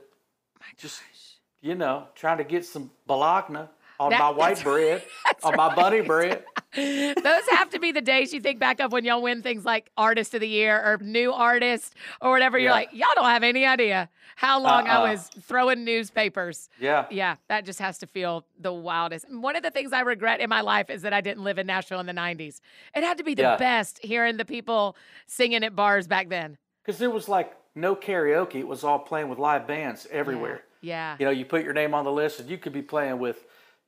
[0.79, 1.01] just
[1.63, 3.69] you know, trying to get some balagna
[4.01, 5.03] on That- my white bread,
[5.45, 6.45] on my bunny bread.
[6.75, 9.91] Those have to be the days you think back of when y'all win things like
[9.97, 12.59] Artist of the Year or New Artist or whatever.
[12.59, 12.75] You're Yeah.
[12.75, 15.11] like, y'all don't have any idea how long I Uh-uh.
[15.13, 16.69] was throwing newspapers.
[16.81, 17.05] Yeah.
[17.11, 19.27] Yeah, that just has to feel the wildest.
[19.31, 21.67] One of the things I regret in my life is that I didn't live in
[21.67, 22.61] Nashville in the 90s.
[22.97, 23.57] It had to be the Yeah.
[23.57, 24.97] best hearing the people
[25.27, 26.57] singing at bars back then.
[26.83, 28.57] Because there was like no karaoke.
[28.57, 30.63] It was all playing with live bands everywhere.
[30.65, 30.72] Yeah.
[31.19, 33.45] You know, you put your name on the list and you could be playing with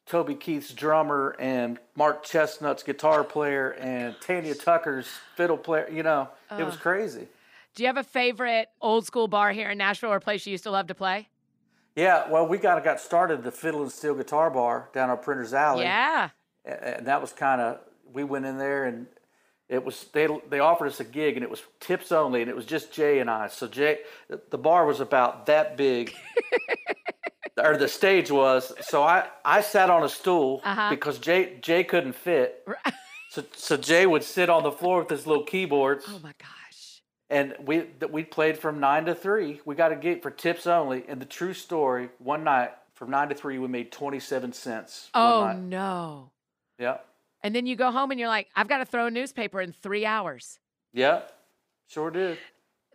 [0.06, 5.88] Toby Keith's drummer and Mark Chesnutt's guitar player and Tanya Tucker's fiddle player.
[5.90, 6.28] You know,
[6.58, 7.28] it was crazy.
[7.74, 10.52] Do you have a favorite old school bar here in Nashville or a place you
[10.52, 11.28] used to love to play?
[11.96, 15.54] Yeah, well, we got got started the Fiddle and Steel Guitar Bar down on Printers
[15.54, 15.84] Alley.
[15.84, 16.30] Yeah.
[16.64, 17.80] And that was kind of
[18.12, 19.06] we went in there and
[19.68, 22.56] it was they they offered us a gig and it was tips only and it
[22.56, 23.48] was just Jay and I.
[23.48, 24.00] So Jay,
[24.50, 26.14] the bar was about that big,
[27.64, 28.72] or the stage was.
[28.82, 30.90] So I I sat on a stool Uh-huh.
[30.90, 32.66] because Jay Jay couldn't fit.
[33.30, 37.02] So so Jay would sit on the floor with his little keyboards Oh my gosh.
[37.30, 39.60] and we we played from nine to three.
[39.64, 41.04] We got a gig for tips only.
[41.08, 45.10] And the true story, one night, from nine to three, we made 27 cents.
[45.14, 46.30] Oh no.
[46.78, 46.98] Yeah.
[47.42, 49.72] And then you go home and you're like, I've got to throw a newspaper in
[49.72, 50.58] three hours.
[50.92, 51.22] Yeah.
[51.88, 52.38] Sure did.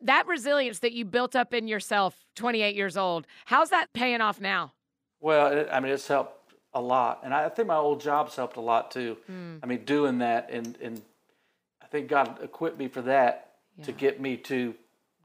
[0.02, 4.40] That resilience that you built up in yourself, 28 years old, how's that paying off
[4.40, 4.74] now?
[5.20, 8.58] Well, it, I mean, it's helped a lot, and I think my old job's helped
[8.58, 9.18] a lot too.
[9.30, 9.60] Mm.
[9.62, 11.02] I mean, doing that, and and
[11.82, 13.50] I think God equipped me for that
[13.84, 14.76] to get me to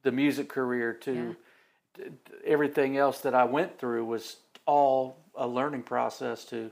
[0.03, 1.37] the music career, to
[1.97, 2.05] t-
[2.45, 6.71] everything else that I went through was all a learning process to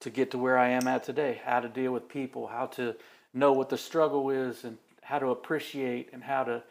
[0.00, 1.40] to get to where I am at today.
[1.44, 2.96] How to deal with people, how to
[3.32, 6.62] know what the struggle is, and how to appreciate, and how to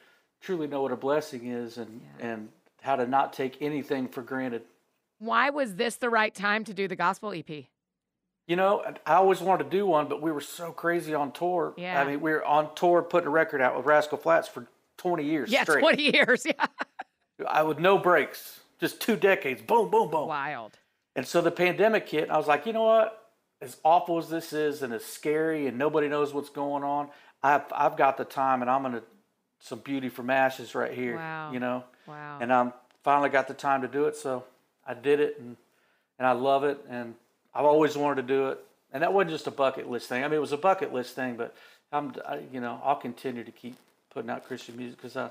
[0.41, 2.49] truly know what a blessing is, and and
[2.82, 4.63] how to not take anything for granted.
[5.19, 7.65] Why was this the right time to do the gospel EP?
[8.47, 11.73] You know, I always wanted to do one, but we were so crazy on tour.
[11.78, 12.02] Yeah.
[12.02, 14.65] I mean, we were on tour putting a record out with Rascal Flatts for
[14.97, 15.82] 20 years Yeah, straight.
[15.82, 16.47] 20 years.
[16.58, 16.65] Yeah.
[17.47, 19.62] I with no breaks, just two decades.
[19.62, 20.28] Boom, boom, boom.
[20.28, 20.78] Wild.
[21.15, 23.32] And so the pandemic hit, and I was like, you know what?
[23.62, 27.10] As awful as this is, and as scary, and nobody knows what's going on,
[27.43, 29.04] I've I've got the time, and I'm gonna
[29.60, 31.15] some beauty from ashes right here.
[31.15, 31.52] Wow.
[31.52, 32.39] You know, Wow.
[32.41, 34.43] and I'm finally got the time to do it, so
[34.88, 35.56] I did it, and
[36.17, 37.15] and I love it, and
[37.56, 38.60] I've always wanted to do it,
[38.91, 40.24] and that wasn't just a bucket list thing.
[40.24, 41.56] I mean, it was a bucket list thing, but
[41.93, 43.78] I'm, I, you know, I'll continue to keep
[44.13, 45.30] putting out Christian music because I,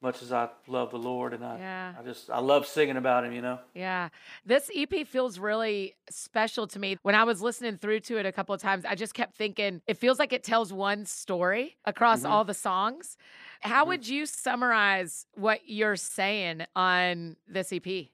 [0.00, 1.94] much as I love the Lord, and I, Yeah.
[1.98, 3.58] I just I love singing about Him, you know.
[3.74, 4.10] Yeah.
[4.44, 6.98] This EP feels really special to me.
[7.02, 9.82] When I was listening through to it a couple of times, I just kept thinking
[9.86, 12.30] it feels like it tells one story across Mhm.
[12.30, 13.16] all the songs.
[13.60, 13.88] How Mhm.
[13.88, 18.12] would you summarize what you're saying on this EP?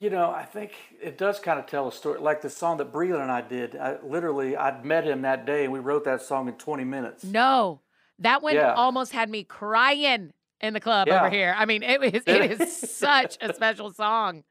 [0.00, 2.20] You know, I think it does kind of tell a story.
[2.20, 3.74] Like the song that Breland and I did.
[3.74, 7.24] I literally, I'd met him that day, and we wrote that song in 20 minutes.
[7.24, 7.80] No,
[8.20, 8.74] that one Yeah.
[8.74, 11.20] almost had me crying in the club Yeah.
[11.20, 11.54] over here.
[11.56, 14.44] I mean, it was it is such a special song.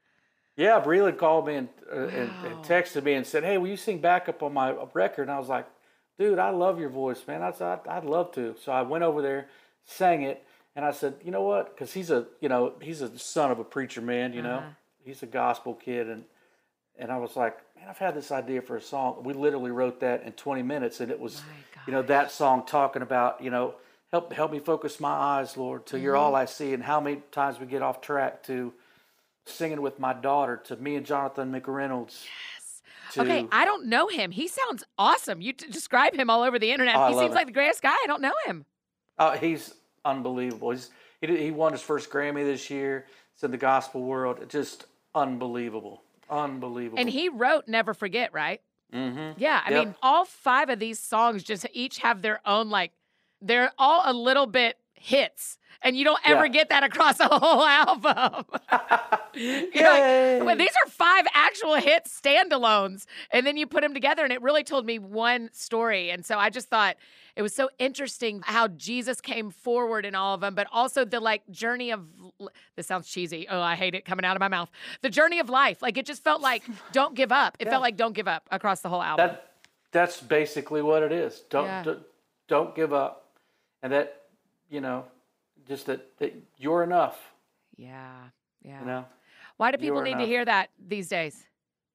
[0.56, 2.08] Yeah, Breland called me and, uh, Wow.
[2.14, 5.38] and texted me and said, "Hey, will you sing backup on my record?" And I
[5.38, 5.66] was like,
[6.18, 7.42] "Dude, I love your voice, man.
[7.42, 9.48] I said I'd, I'd love to." So I went over there,
[9.84, 10.44] sang it,
[10.74, 11.74] and I said, "You know what?
[11.74, 14.32] Because he's a, you know, he's a son of a preacher man.
[14.32, 14.68] You know, Uh-huh.
[15.04, 16.24] he's a gospel kid." And
[16.98, 20.00] and I was like, "Man, I've had this idea for a song." We literally wrote
[20.00, 21.40] that in 20 minutes, and it was,
[21.86, 23.74] you know, that song talking about, you know,
[24.12, 26.22] help help me focus my eyes, Lord, till you're Mm-hmm.
[26.24, 28.72] all I see, and how many times we get off track to
[29.46, 32.24] singing with my daughter to me and Jonathan McReynolds.
[33.12, 34.30] To, Okay, I don't know him.
[34.30, 35.40] He sounds awesome.
[35.40, 36.96] You t- describe him all over the internet.
[36.96, 37.34] Oh, he seems it.
[37.34, 37.92] like the greatest guy.
[37.92, 38.66] I don't know him.
[39.18, 40.70] oh, he's unbelievable.
[40.72, 40.90] He's,
[41.22, 43.06] he, he won his first Grammy this year.
[43.34, 44.40] It's in the gospel world.
[44.42, 46.02] It's just unbelievable.
[46.28, 46.98] Unbelievable.
[46.98, 48.60] And he wrote Never Forget, right?
[48.92, 49.32] mm-hmm.
[49.40, 49.84] Yeah, I Yep.
[49.86, 52.92] mean, all five of these songs just each have their own, like,
[53.40, 55.58] they're all a little bit hits.
[55.80, 56.52] And you don't ever Yeah.
[56.52, 58.44] get that across a whole album.
[59.34, 63.04] You're like, well, these are five actual hit standalones.
[63.30, 66.10] And then you put them together, and it really told me one story.
[66.10, 66.96] And so I just thought
[67.36, 71.20] it was so interesting how Jesus came forward in all of them, but also the
[71.20, 72.04] like journey of
[72.74, 73.46] this sounds cheesy.
[73.48, 74.70] Oh, I hate it coming out of my mouth.
[75.02, 75.80] The journey of life.
[75.80, 77.56] Like it just felt like don't give up.
[77.60, 77.72] It Yeah.
[77.72, 79.28] felt like don't give up across the whole album.
[79.28, 79.44] that
[79.92, 81.42] that's basically what it is.
[81.50, 81.82] Don't Yeah.
[81.84, 82.02] don't,
[82.48, 83.27] don't give up,
[83.82, 84.22] and that
[84.70, 85.04] you know,
[85.66, 87.18] just that, that you're enough.
[87.76, 88.14] yeah.
[88.62, 88.80] Yeah.
[88.80, 89.04] You know.
[89.56, 91.44] Why do people need to hear that these days?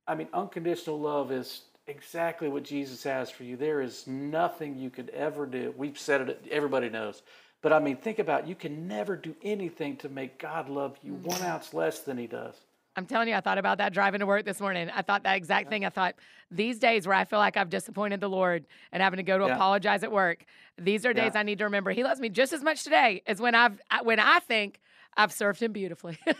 [0.07, 3.55] I mean, unconditional love is exactly what Jesus has for you.
[3.55, 5.73] There is nothing you could ever do.
[5.77, 7.21] We've said it, everybody knows.
[7.61, 8.47] But I mean, think about it.
[8.47, 11.23] you can never do anything to make God love you mm.
[11.23, 12.55] one ounce less than He does.
[12.95, 14.89] I'm telling you, I thought about that driving to work this morning.
[14.93, 15.83] I thought that exact thing.
[15.85, 16.15] I thought
[16.51, 19.45] these days where I feel like I've disappointed the Lord and having to go to
[19.47, 19.55] Yeah.
[19.55, 20.45] apologize at work,
[20.77, 21.39] these are days Yeah.
[21.39, 24.19] I need to remember He loves me just as much today as when I've when
[24.19, 24.79] I think
[25.17, 26.17] I've served Him beautifully.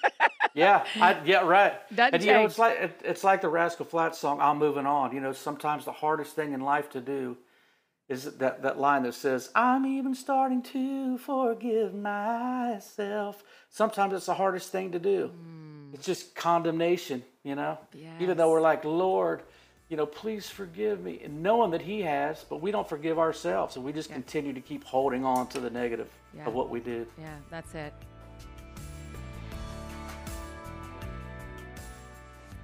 [0.56, 1.74] Yeah, I, yeah, right.
[1.96, 2.50] Doesn't and you know, change.
[2.52, 4.40] it's like it, it's like the Rascal Flatts song.
[4.40, 5.12] I'm moving on.
[5.12, 7.38] You know, sometimes the hardest thing in life to do
[8.08, 14.36] is that that line that says, "I'm even starting to forgive myself." Sometimes it's the
[14.36, 15.32] hardest thing to do.
[15.36, 15.73] Mm.
[15.94, 17.24] It's just condemnation.
[17.44, 17.78] You know,
[18.20, 19.44] even though we're like, Lord.
[19.90, 23.76] You know, please forgive me, and knowing that He has, but we don't forgive ourselves,
[23.76, 26.48] and we just continue to keep holding on to the negative Yeah.
[26.48, 27.06] of what we did.
[27.20, 27.94] yeah, that's it.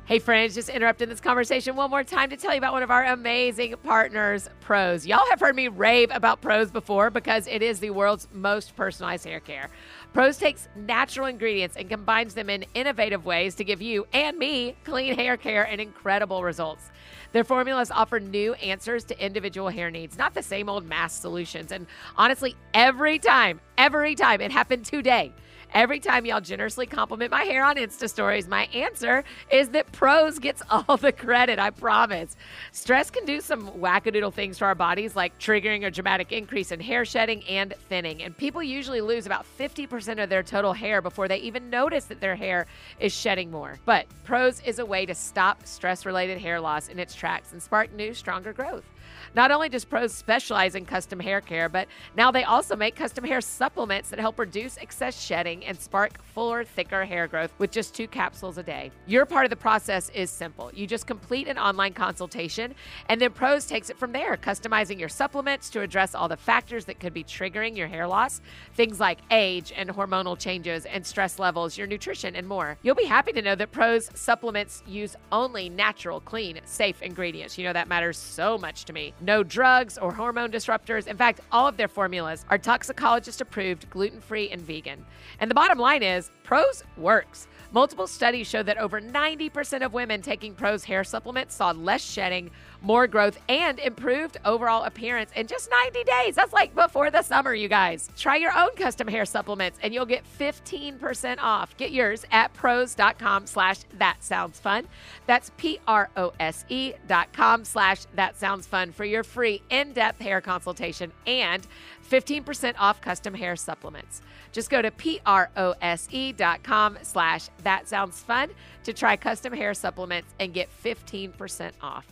[0.05, 2.89] Hey, friends, just interrupting this conversation one more time to tell you about one of
[2.89, 5.05] our amazing partners, Prose.
[5.05, 9.23] Y'all have heard me rave about Prose before because it is the world's most personalized
[9.25, 9.69] hair care.
[10.13, 14.75] Prose takes natural ingredients and combines them in innovative ways to give you and me
[14.83, 16.89] clean hair care and incredible results.
[17.31, 21.71] Their formulas offer new answers to individual hair needs, not the same old mass solutions.
[21.71, 21.85] And
[22.17, 25.31] honestly, every time, every time it happened today,
[25.73, 30.39] Every time y'all generously compliment my hair on Insta stories, my answer is that Prose
[30.39, 32.35] gets all the credit, I promise.
[32.71, 36.79] Stress can do some wackadoodle things to our bodies, like triggering a dramatic increase in
[36.79, 38.23] hair shedding and thinning.
[38.23, 42.19] And people usually lose about 50% of their total hair before they even notice that
[42.19, 42.65] their hair
[42.99, 43.77] is shedding more.
[43.85, 47.61] But Pros is a way to stop stress related hair loss in its tracks and
[47.61, 48.85] spark new, stronger growth.
[49.35, 53.23] Not only does Prose specialize in custom hair care, but now they also make custom
[53.23, 57.93] hair supplements that help reduce excess shedding and spark fuller, thicker hair growth with just
[57.93, 58.91] two capsules a day.
[59.07, 60.71] Your part of the process is simple.
[60.73, 62.73] You just complete an online consultation,
[63.07, 66.85] and then Prose takes it from there, customizing your supplements to address all the factors
[66.85, 68.41] that could be triggering your hair loss,
[68.73, 72.77] things like age and hormonal changes and stress levels, your nutrition, and more.
[72.81, 77.57] You'll be happy to know that Prose supplements use only natural, clean, safe ingredients.
[77.57, 79.13] You know, that matters so much to me.
[79.21, 81.07] No drugs or hormone disruptors.
[81.07, 85.05] In fact, all of their formulas are toxicologist approved, gluten free, and vegan.
[85.39, 87.47] And the bottom line is Prose works.
[87.71, 92.49] Multiple studies show that over 90% of women taking Prose hair supplements saw less shedding,
[92.81, 96.33] more growth, and improved overall appearance in just 90 days.
[96.33, 98.09] That's like before the summer, you guys.
[98.17, 101.77] Try your own custom hair supplements and you'll get 15% off.
[101.77, 104.87] Get yours at prose.com slash that sounds fun.
[105.27, 111.67] That's P-R-O-S-E dot com slash that sounds fun for your free in-depth hair consultation and
[112.09, 114.23] 15% off custom hair supplements.
[114.51, 118.49] Just go to P-R-O-S-E dot com slash that sounds fun
[118.83, 122.05] to try custom hair supplements and get 15% off.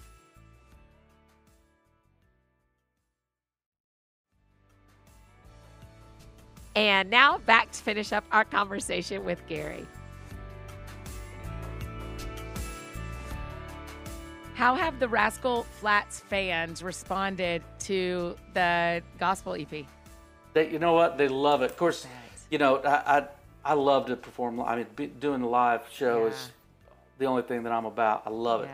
[6.75, 9.87] And now back to finish up our conversation with Gary.
[14.53, 19.85] How have the Rascal Flatts fans responded to the gospel EP?
[20.53, 21.17] They, you know what?
[21.17, 21.71] They love it.
[21.71, 22.05] Of course,
[22.49, 23.27] you know I I,
[23.65, 24.59] I love to perform.
[24.61, 26.31] I mean, be, doing the live show Yeah.
[26.31, 26.51] is
[27.19, 28.23] the only thing that I'm about.
[28.25, 28.69] I love it.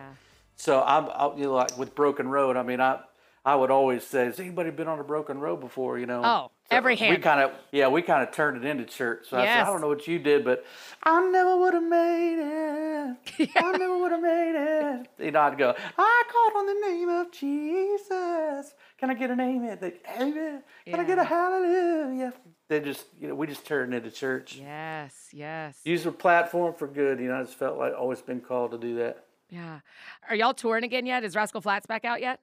[0.56, 2.58] So I'm, I, you know, like with Broken Road.
[2.58, 3.00] I mean, I
[3.46, 5.98] I would always say, has anybody been on a Broken Road before?
[6.00, 6.22] You know.
[6.24, 9.28] Oh, So every We kind of yeah, we kind of turned it into church.
[9.30, 10.64] So I said, I don't know what you did, but
[11.04, 13.50] I never would have made it.
[13.58, 15.08] I never would have made it.
[15.26, 18.74] You know, I'd go, I called on the name of Jesus.
[19.04, 19.78] Can I get an amen?
[19.82, 20.64] They, amen.
[20.86, 22.32] Can I get a hallelujah?
[22.70, 24.56] They just, you know, we just turned into church.
[24.56, 25.78] Yes, yes.
[25.84, 27.20] Use the platform for good.
[27.20, 29.26] You know, I just felt like always been called to do that.
[29.50, 29.82] Yeah.
[30.30, 31.26] Are y'all touring again yet?
[31.26, 32.40] Is Rascal Flatts back out yet?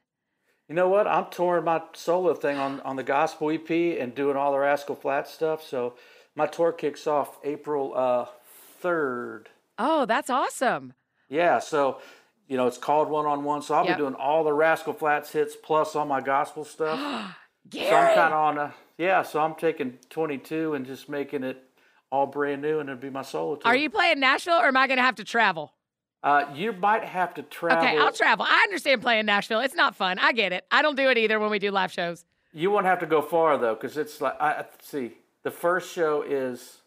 [0.68, 1.06] You know what?
[1.06, 4.96] I'm touring my solo thing on, on the gospel EP and doing all the Rascal
[4.96, 5.66] Flatts stuff.
[5.66, 5.94] So
[6.34, 8.26] my tour kicks off April uh,
[8.84, 9.46] 3rd.
[9.78, 10.92] Oh, that's awesome.
[11.30, 12.00] Yeah, so
[12.50, 13.62] you know it's called one on one.
[13.62, 13.96] So I'll Yep.
[13.96, 16.98] be doing all the Rascal Flatts hits plus all my gospel stuff.
[17.70, 17.86] Gary.
[17.88, 19.22] so I'm kind of on a yeah.
[19.22, 21.62] So I'm taking 22 and just making it
[22.10, 23.70] all brand new, and it'll be my solo tour.
[23.70, 25.72] Are you playing Nashville or am I going to have to travel?
[26.22, 27.86] Uh, you might have to travel.
[27.86, 28.44] Okay, I'll travel.
[28.46, 29.60] I understand playing Nashville.
[29.60, 30.18] It's not fun.
[30.18, 30.66] I get it.
[30.70, 32.26] I don't do it either when we do live shows.
[32.52, 35.12] You won't have to go far though, because it's like I see.
[35.44, 36.78] The first show is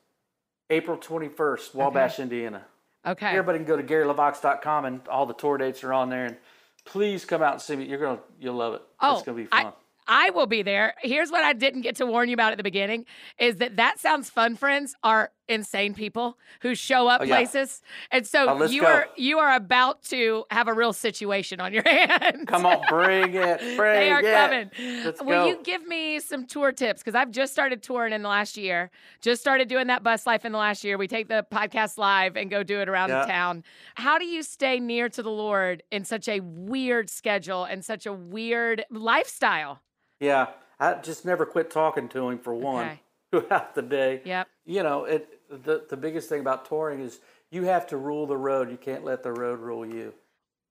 [0.70, 2.66] April 21st, Wabash, Indiana.
[3.06, 3.28] Okay.
[3.28, 6.26] Everybody can go to GaryLevox.com and all the tour dates are on there.
[6.26, 6.38] And
[6.86, 7.86] please come out and see me.
[7.86, 8.82] You're gonna you'll love it.
[9.02, 9.74] Oh, it's gonna be I- fun.
[10.06, 10.96] I will be there.
[11.02, 13.06] Here's what I didn't get to warn you about at the beginning
[13.40, 17.36] is that that sounds fun friends are insane people who show up Oh, yeah.
[17.36, 17.82] places.
[18.12, 18.88] And so Oh, you go.
[18.88, 22.44] are you are about to have a real situation on your hands.
[22.48, 24.34] Come on, bring it, bring they are it.
[24.34, 25.04] coming.
[25.06, 25.48] Let's Will go.
[25.48, 27.02] you give me some tour tips?
[27.02, 28.92] Because I've just started touring in the last year.
[29.22, 30.98] Just started doing that bus life in the last year.
[30.98, 33.26] We take the podcast live and go do it around Yeah.
[33.26, 33.64] town.
[33.96, 38.06] How do you stay near to the Lord in such a weird schedule and such
[38.06, 39.80] a weird lifestyle?
[40.20, 40.48] Yeah,
[40.80, 43.00] I just never quit talking to him for one Okay.
[43.32, 44.22] throughout the day.
[44.26, 44.48] Yep.
[44.66, 47.20] You know, it the the biggest thing about touring is
[47.52, 48.70] you have to rule the road.
[48.72, 50.14] You can't let the road rule you.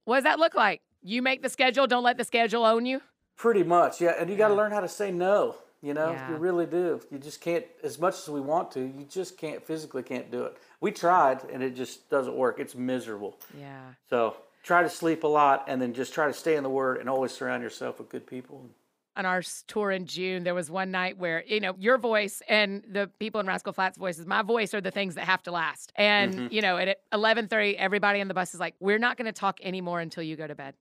[0.05, 0.81] What does that look like?
[1.03, 3.01] You make the schedule, don't let the schedule own you?
[3.37, 4.15] Pretty much, yeah.
[4.19, 5.57] And you got to learn how to say no.
[5.81, 6.31] You know, Yeah.
[6.31, 7.01] you really do.
[7.11, 10.45] You just can't, as much as we want to, you just can't physically can't do
[10.45, 10.57] it.
[10.81, 12.61] We tried, and it just doesn't work.
[12.61, 13.37] It's miserable.
[13.59, 13.81] Yeah.
[14.09, 16.99] So try to sleep a lot, and then just try to stay in the Word,
[16.99, 18.71] and always surround yourself with good people.
[19.15, 22.83] On our tour in June, there was one night where, you know, your voice and
[22.91, 25.93] the people in Rascal Flatts voices, my voice are the things that have to last.
[25.97, 26.47] And, Mm-hmm.
[26.55, 29.61] you know, at 11:30 everybody on the bus is like, "We're not going to talk
[29.63, 30.75] anymore until you go to bed."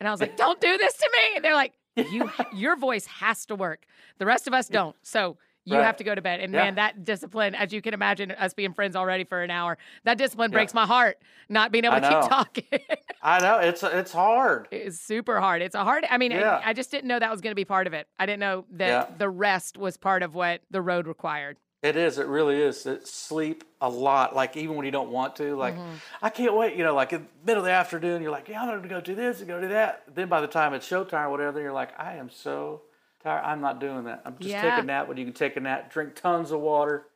[0.00, 3.04] And I was like, "Don't do this to me." And they're like, "You your voice
[3.06, 3.84] has to work.
[4.18, 5.36] The rest of us don't." So,
[5.66, 5.84] you Right.
[5.84, 6.40] have to go to bed.
[6.40, 6.64] And Yeah.
[6.64, 10.16] man, that discipline, as you can imagine, us being friends already for an hour, that
[10.16, 11.18] discipline breaks my heart.
[11.48, 12.64] Not being able to keep talking
[13.22, 14.68] I know it's it's hard.
[14.70, 15.60] It's super hard.
[15.62, 16.06] It's a hard.
[16.08, 16.60] I mean, Yeah.
[16.64, 18.06] I, I just didn't know that was going to be part of it.
[18.18, 19.16] I didn't know that Yeah.
[19.18, 21.56] the rest was part of what the road required.
[21.82, 22.18] It is.
[22.18, 22.86] It really is.
[22.86, 24.34] It sleep a lot.
[24.34, 25.56] Like even when you don't want to.
[25.56, 25.94] Like mm-hmm.
[26.22, 26.76] I can't wait.
[26.76, 29.00] You know, like in the middle of the afternoon, you're like, yeah, I'm gonna go
[29.00, 30.02] do this and go do that.
[30.14, 32.82] Then by the time it's showtime or whatever, you're like, I am so
[33.26, 33.44] tired.
[33.44, 34.22] I'm not doing that.
[34.24, 34.62] I'm just Yeah.
[34.62, 35.92] taking a nap when you can take a nap.
[35.92, 37.06] Drink tons of water.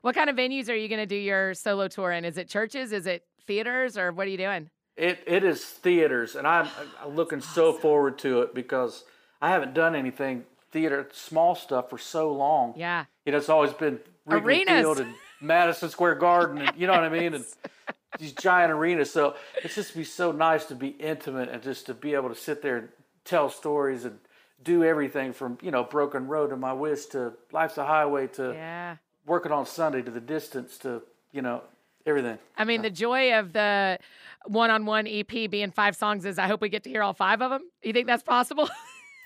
[0.00, 2.24] What kind of venues are you going to do your solo tour in?
[2.24, 2.92] Is it churches?
[2.92, 3.96] Is it theaters?
[3.96, 4.70] Or what are you doing?
[4.96, 6.68] It it is theaters, and I'm,
[7.02, 9.04] I'm looking so forward to it because
[9.40, 12.74] I haven't done anything theater small stuff for so long.
[12.76, 13.06] Yeah.
[13.24, 14.82] You know, it's always been Wrigley Arenas.
[14.82, 17.44] Field and Madison Square Garden, and you know what I mean, and
[18.18, 19.10] these giant arenas.
[19.10, 19.34] So
[19.64, 22.60] it's just be so nice to be intimate and just to be able to sit
[22.60, 22.88] there and
[23.24, 24.18] tell stories and
[24.64, 28.52] do everything from you know Broken Road to My Wish to Life's a Highway to
[28.52, 28.96] Yeah.
[29.26, 31.02] working on Sunday to the distance to
[31.32, 31.62] you know
[32.06, 32.38] everything.
[32.56, 33.98] I mean, uh, the joy of the
[34.46, 37.14] one on one EP being five songs is I hope we get to hear all
[37.14, 37.62] five of them.
[37.82, 38.68] You think that's possible?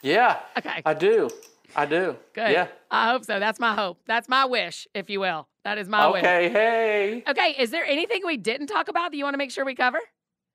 [0.03, 0.83] Yeah, okay.
[0.85, 1.31] I do,
[1.75, 2.17] I do.
[2.35, 2.53] Good.
[2.53, 2.69] Yeah.
[2.91, 3.41] I hope so.
[3.41, 3.99] That's my hope.
[4.07, 5.49] That's my wish, if you will.
[5.65, 6.23] That is my wish.
[6.23, 6.49] Okay.
[6.51, 7.25] Hey.
[7.27, 7.57] Okay.
[7.59, 9.99] Is there anything we didn't talk about that you want to make sure we cover?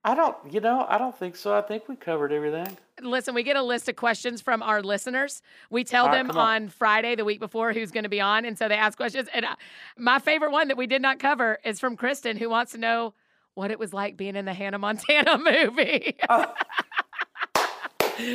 [0.04, 0.36] I don't.
[0.50, 1.54] You know, I don't think so.
[1.54, 2.76] I think we covered everything.
[3.00, 5.42] Listen, we get a list of questions from our listeners.
[5.70, 6.64] We tell right, them on.
[6.64, 6.68] on.
[6.68, 8.44] Friday, the week before, who's going to be on.
[8.44, 9.28] And so they ask questions.
[9.32, 9.54] And uh,
[9.96, 13.14] my favorite one that we did not cover is from Kristen, who wants to know
[13.54, 16.16] what it was like being in the Hannah Montana movie.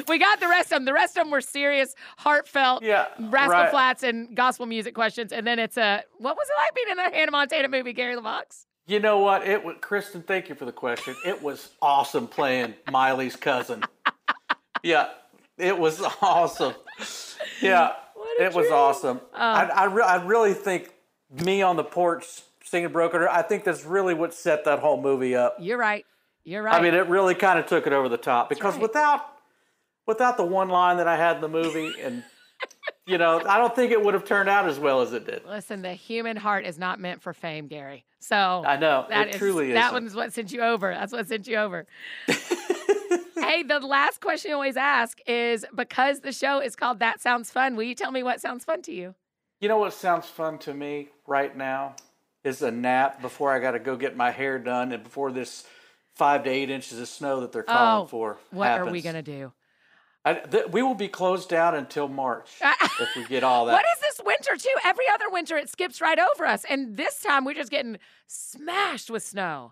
[0.08, 0.86] we got the rest of them.
[0.86, 3.72] The rest of them were serious, heartfelt, Yeah, Rascal right.
[3.72, 5.34] Flatts and gospel music questions.
[5.34, 8.16] And then it's a, what was it like being in the Hannah Montana movie, Gary
[8.16, 8.67] LeVox?
[8.88, 9.46] You know what?
[9.46, 10.24] It was Kristen.
[10.24, 11.14] Thank you for the question.
[11.26, 13.84] It was awesome playing Miley's cousin.
[14.82, 15.10] Yeah,
[15.58, 16.74] it was awesome.
[17.62, 17.94] Yeah,
[18.40, 18.74] it was dream.
[18.74, 19.22] awesome.
[19.34, 20.94] I I, re- I really think
[21.30, 22.26] me on the porch
[22.64, 23.20] singing Broken.
[23.20, 25.58] Heart, I think that's really what set that whole movie up.
[25.60, 26.06] You're right.
[26.46, 26.76] You're right.
[26.76, 28.82] I mean, it really kind of took it over the top because right.
[28.82, 29.26] without
[30.06, 32.24] without the one line that I had in the movie, and
[33.08, 35.44] you know, I don't think it would have turned out as well as it did.
[35.48, 38.06] Listen, the human heart is not meant for fame, Gary.
[38.20, 39.74] So I know that it is- truly is.
[39.76, 40.92] that one's what sent you over.
[40.94, 41.88] That's what sent you over.
[42.28, 47.50] hey, the last question you always ask is because the show is called That Sounds
[47.50, 47.76] Fun.
[47.76, 49.16] Will you tell me what sounds fun to you?
[49.62, 51.96] You know what sounds fun to me right now
[52.44, 55.66] is a nap before I got to go get my hair done and before this
[56.16, 58.38] five to eight inches of snow that they're calling Oh, for.
[58.52, 59.52] What are we gonna do?
[60.28, 63.72] I, th- we will be closed down until March if we get all that.
[63.72, 64.76] What is this winter too?
[64.84, 67.98] Every other winter it skips right over us, and this time we're just getting
[68.28, 69.72] smashed with snow.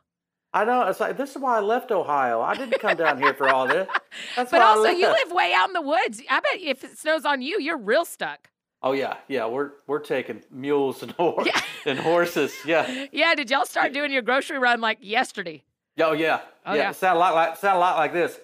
[0.54, 0.84] I know.
[0.84, 2.40] It's like this is why I left Ohio.
[2.40, 3.86] I didn't come down here for all this.
[4.38, 6.22] That's But also, you live way out in the woods.
[6.30, 8.50] I bet if it snows on you, you're real stuck.
[8.82, 9.48] Oh yeah, yeah.
[9.48, 11.60] We're we're taking mules and Yeah.
[11.86, 12.54] and horses.
[12.66, 13.08] Yeah.
[13.12, 15.64] Yeah, did y'all start doing your grocery run like yesterday?
[16.00, 16.40] Oh yeah.
[16.66, 16.84] Oh, yeah.
[16.84, 16.90] yeah.
[16.92, 18.40] It sound a lot like sound a lot like this.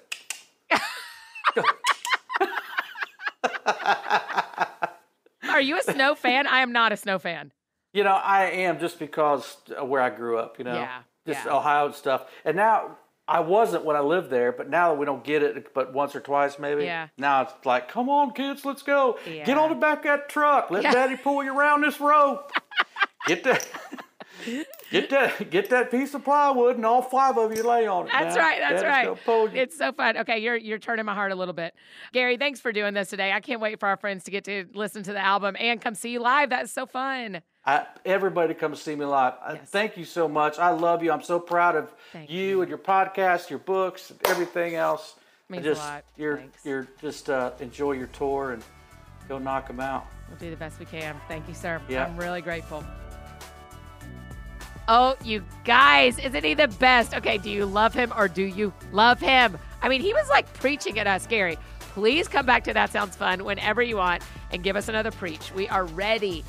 [5.62, 6.48] Are you a snow fan?
[6.48, 7.52] I am not a snow fan.
[7.94, 10.74] You know, I am just because of where I grew up, you know.
[10.74, 11.54] Yeah, Just yeah.
[11.56, 12.26] Ohio and stuff.
[12.44, 12.98] And now
[13.28, 16.16] I wasn't when I lived there, but now that we don't get it but once
[16.16, 16.86] or twice maybe.
[16.86, 17.10] Yeah.
[17.16, 19.20] Now it's like, come on kids, let's go.
[19.30, 19.46] Yeah.
[19.46, 20.72] Get on the back of that truck.
[20.72, 20.94] Let Yeah.
[20.94, 22.52] daddy pull you around this rope.
[23.28, 23.68] get that
[24.92, 28.12] Get that get that piece of plywood and all five of you lay on it.
[28.12, 28.42] That's now.
[28.42, 28.60] right.
[28.60, 29.06] That's Daddy's right.
[29.06, 29.62] gonna pull you.
[29.62, 30.18] It's so fun.
[30.18, 31.74] Okay, you're you're turning my heart a little bit.
[32.12, 33.32] Gary, thanks for doing this today.
[33.32, 35.96] I can't wait for our friends to get to listen to the album and come
[35.96, 36.50] see you live.
[36.50, 37.42] That's so fun.
[37.66, 39.34] I, everybody come see me live.
[39.42, 40.60] I- Thank you so much.
[40.60, 41.12] I love you.
[41.12, 42.62] I'm so proud of you, you.
[42.62, 45.16] and your podcast, your books, and everything else.
[45.18, 46.04] I Means a just, lot.
[46.18, 46.66] You're, Thanks.
[46.66, 48.64] you're just uh, enjoy your tour and
[49.30, 50.08] go knock them out.
[50.28, 51.16] We'll do the best we can.
[51.28, 51.80] Thank you, sir.
[51.88, 52.06] Yeah.
[52.06, 52.84] I'm really grateful.
[54.88, 57.14] Oh, you guys, isn't he the best?
[57.14, 59.58] Okay, do you love him or do you love him?
[59.82, 61.58] I mean, he was like preaching at us, Gary.
[61.80, 65.52] Please come back to That Sounds Fun whenever you want and give us another preach.
[65.54, 66.44] We are ready.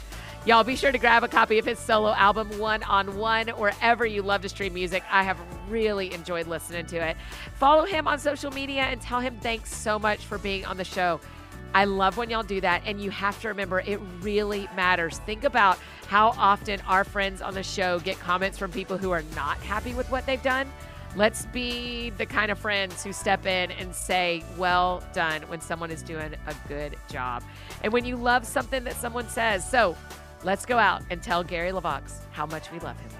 [0.44, 4.04] Y'all be sure to grab a copy of his solo album, One on One, wherever
[4.04, 5.04] you love to stream music.
[5.08, 7.16] I have really enjoyed listening to it.
[7.54, 10.84] Follow him on social media and tell him thanks so much for being on the
[10.84, 11.20] show.
[11.74, 12.82] I love when y'all do that.
[12.86, 15.18] And you have to remember, it really matters.
[15.18, 19.22] Think about how often our friends on the show get comments from people who are
[19.34, 20.70] not happy with what they've done.
[21.14, 25.90] Let's be the kind of friends who step in and say, well done, when someone
[25.90, 27.42] is doing a good job.
[27.82, 29.68] And when you love something that someone says.
[29.68, 29.96] So
[30.42, 33.10] let's go out and tell Gary LeVox how much we love him.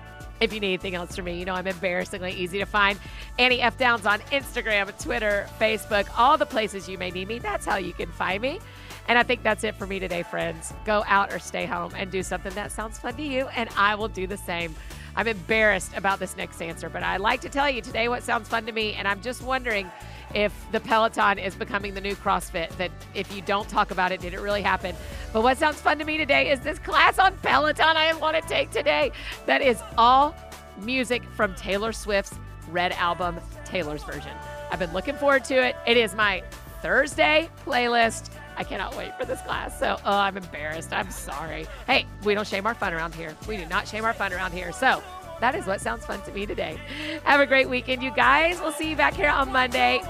[0.43, 2.99] If you need anything else from me, you know I'm embarrassingly easy to find.
[3.38, 3.78] Annie F.
[3.78, 7.38] Downs on Instagram, Twitter, Facebook, all the places you may need me.
[7.38, 8.59] That's how you can find me.
[9.07, 10.74] And I think that's it for me today, friends.
[10.84, 13.95] Go out or stay home and do something that sounds fun to you, and I
[13.95, 14.74] will do the same.
[15.14, 18.49] I'm embarrassed about this next answer, but I like to tell you today what sounds
[18.49, 19.90] fun to me, and I'm just wondering
[20.35, 24.20] if the Peloton is becoming the new CrossFit, that if you don't talk about it,
[24.20, 24.95] did it really happen?
[25.33, 28.43] But what sounds fun to me today is this class on Peloton I want to
[28.49, 29.12] take today.
[29.47, 30.35] That is all
[30.80, 34.33] music from Taylor Swift's Red album, Taylor's version.
[34.70, 35.76] I've been looking forward to it.
[35.87, 36.43] It is my
[36.80, 38.30] Thursday playlist.
[38.57, 39.78] I cannot wait for this class.
[39.78, 40.93] So, oh, I'm embarrassed.
[40.93, 41.66] I'm sorry.
[41.87, 43.37] Hey, we don't shame our fun around here.
[43.47, 44.72] We do not shame our fun around here.
[44.72, 45.03] So,
[45.43, 46.78] that is what sounds fun to me today.
[47.24, 48.61] Have a great weekend, you guys.
[48.61, 50.01] We'll see you back here on Monday.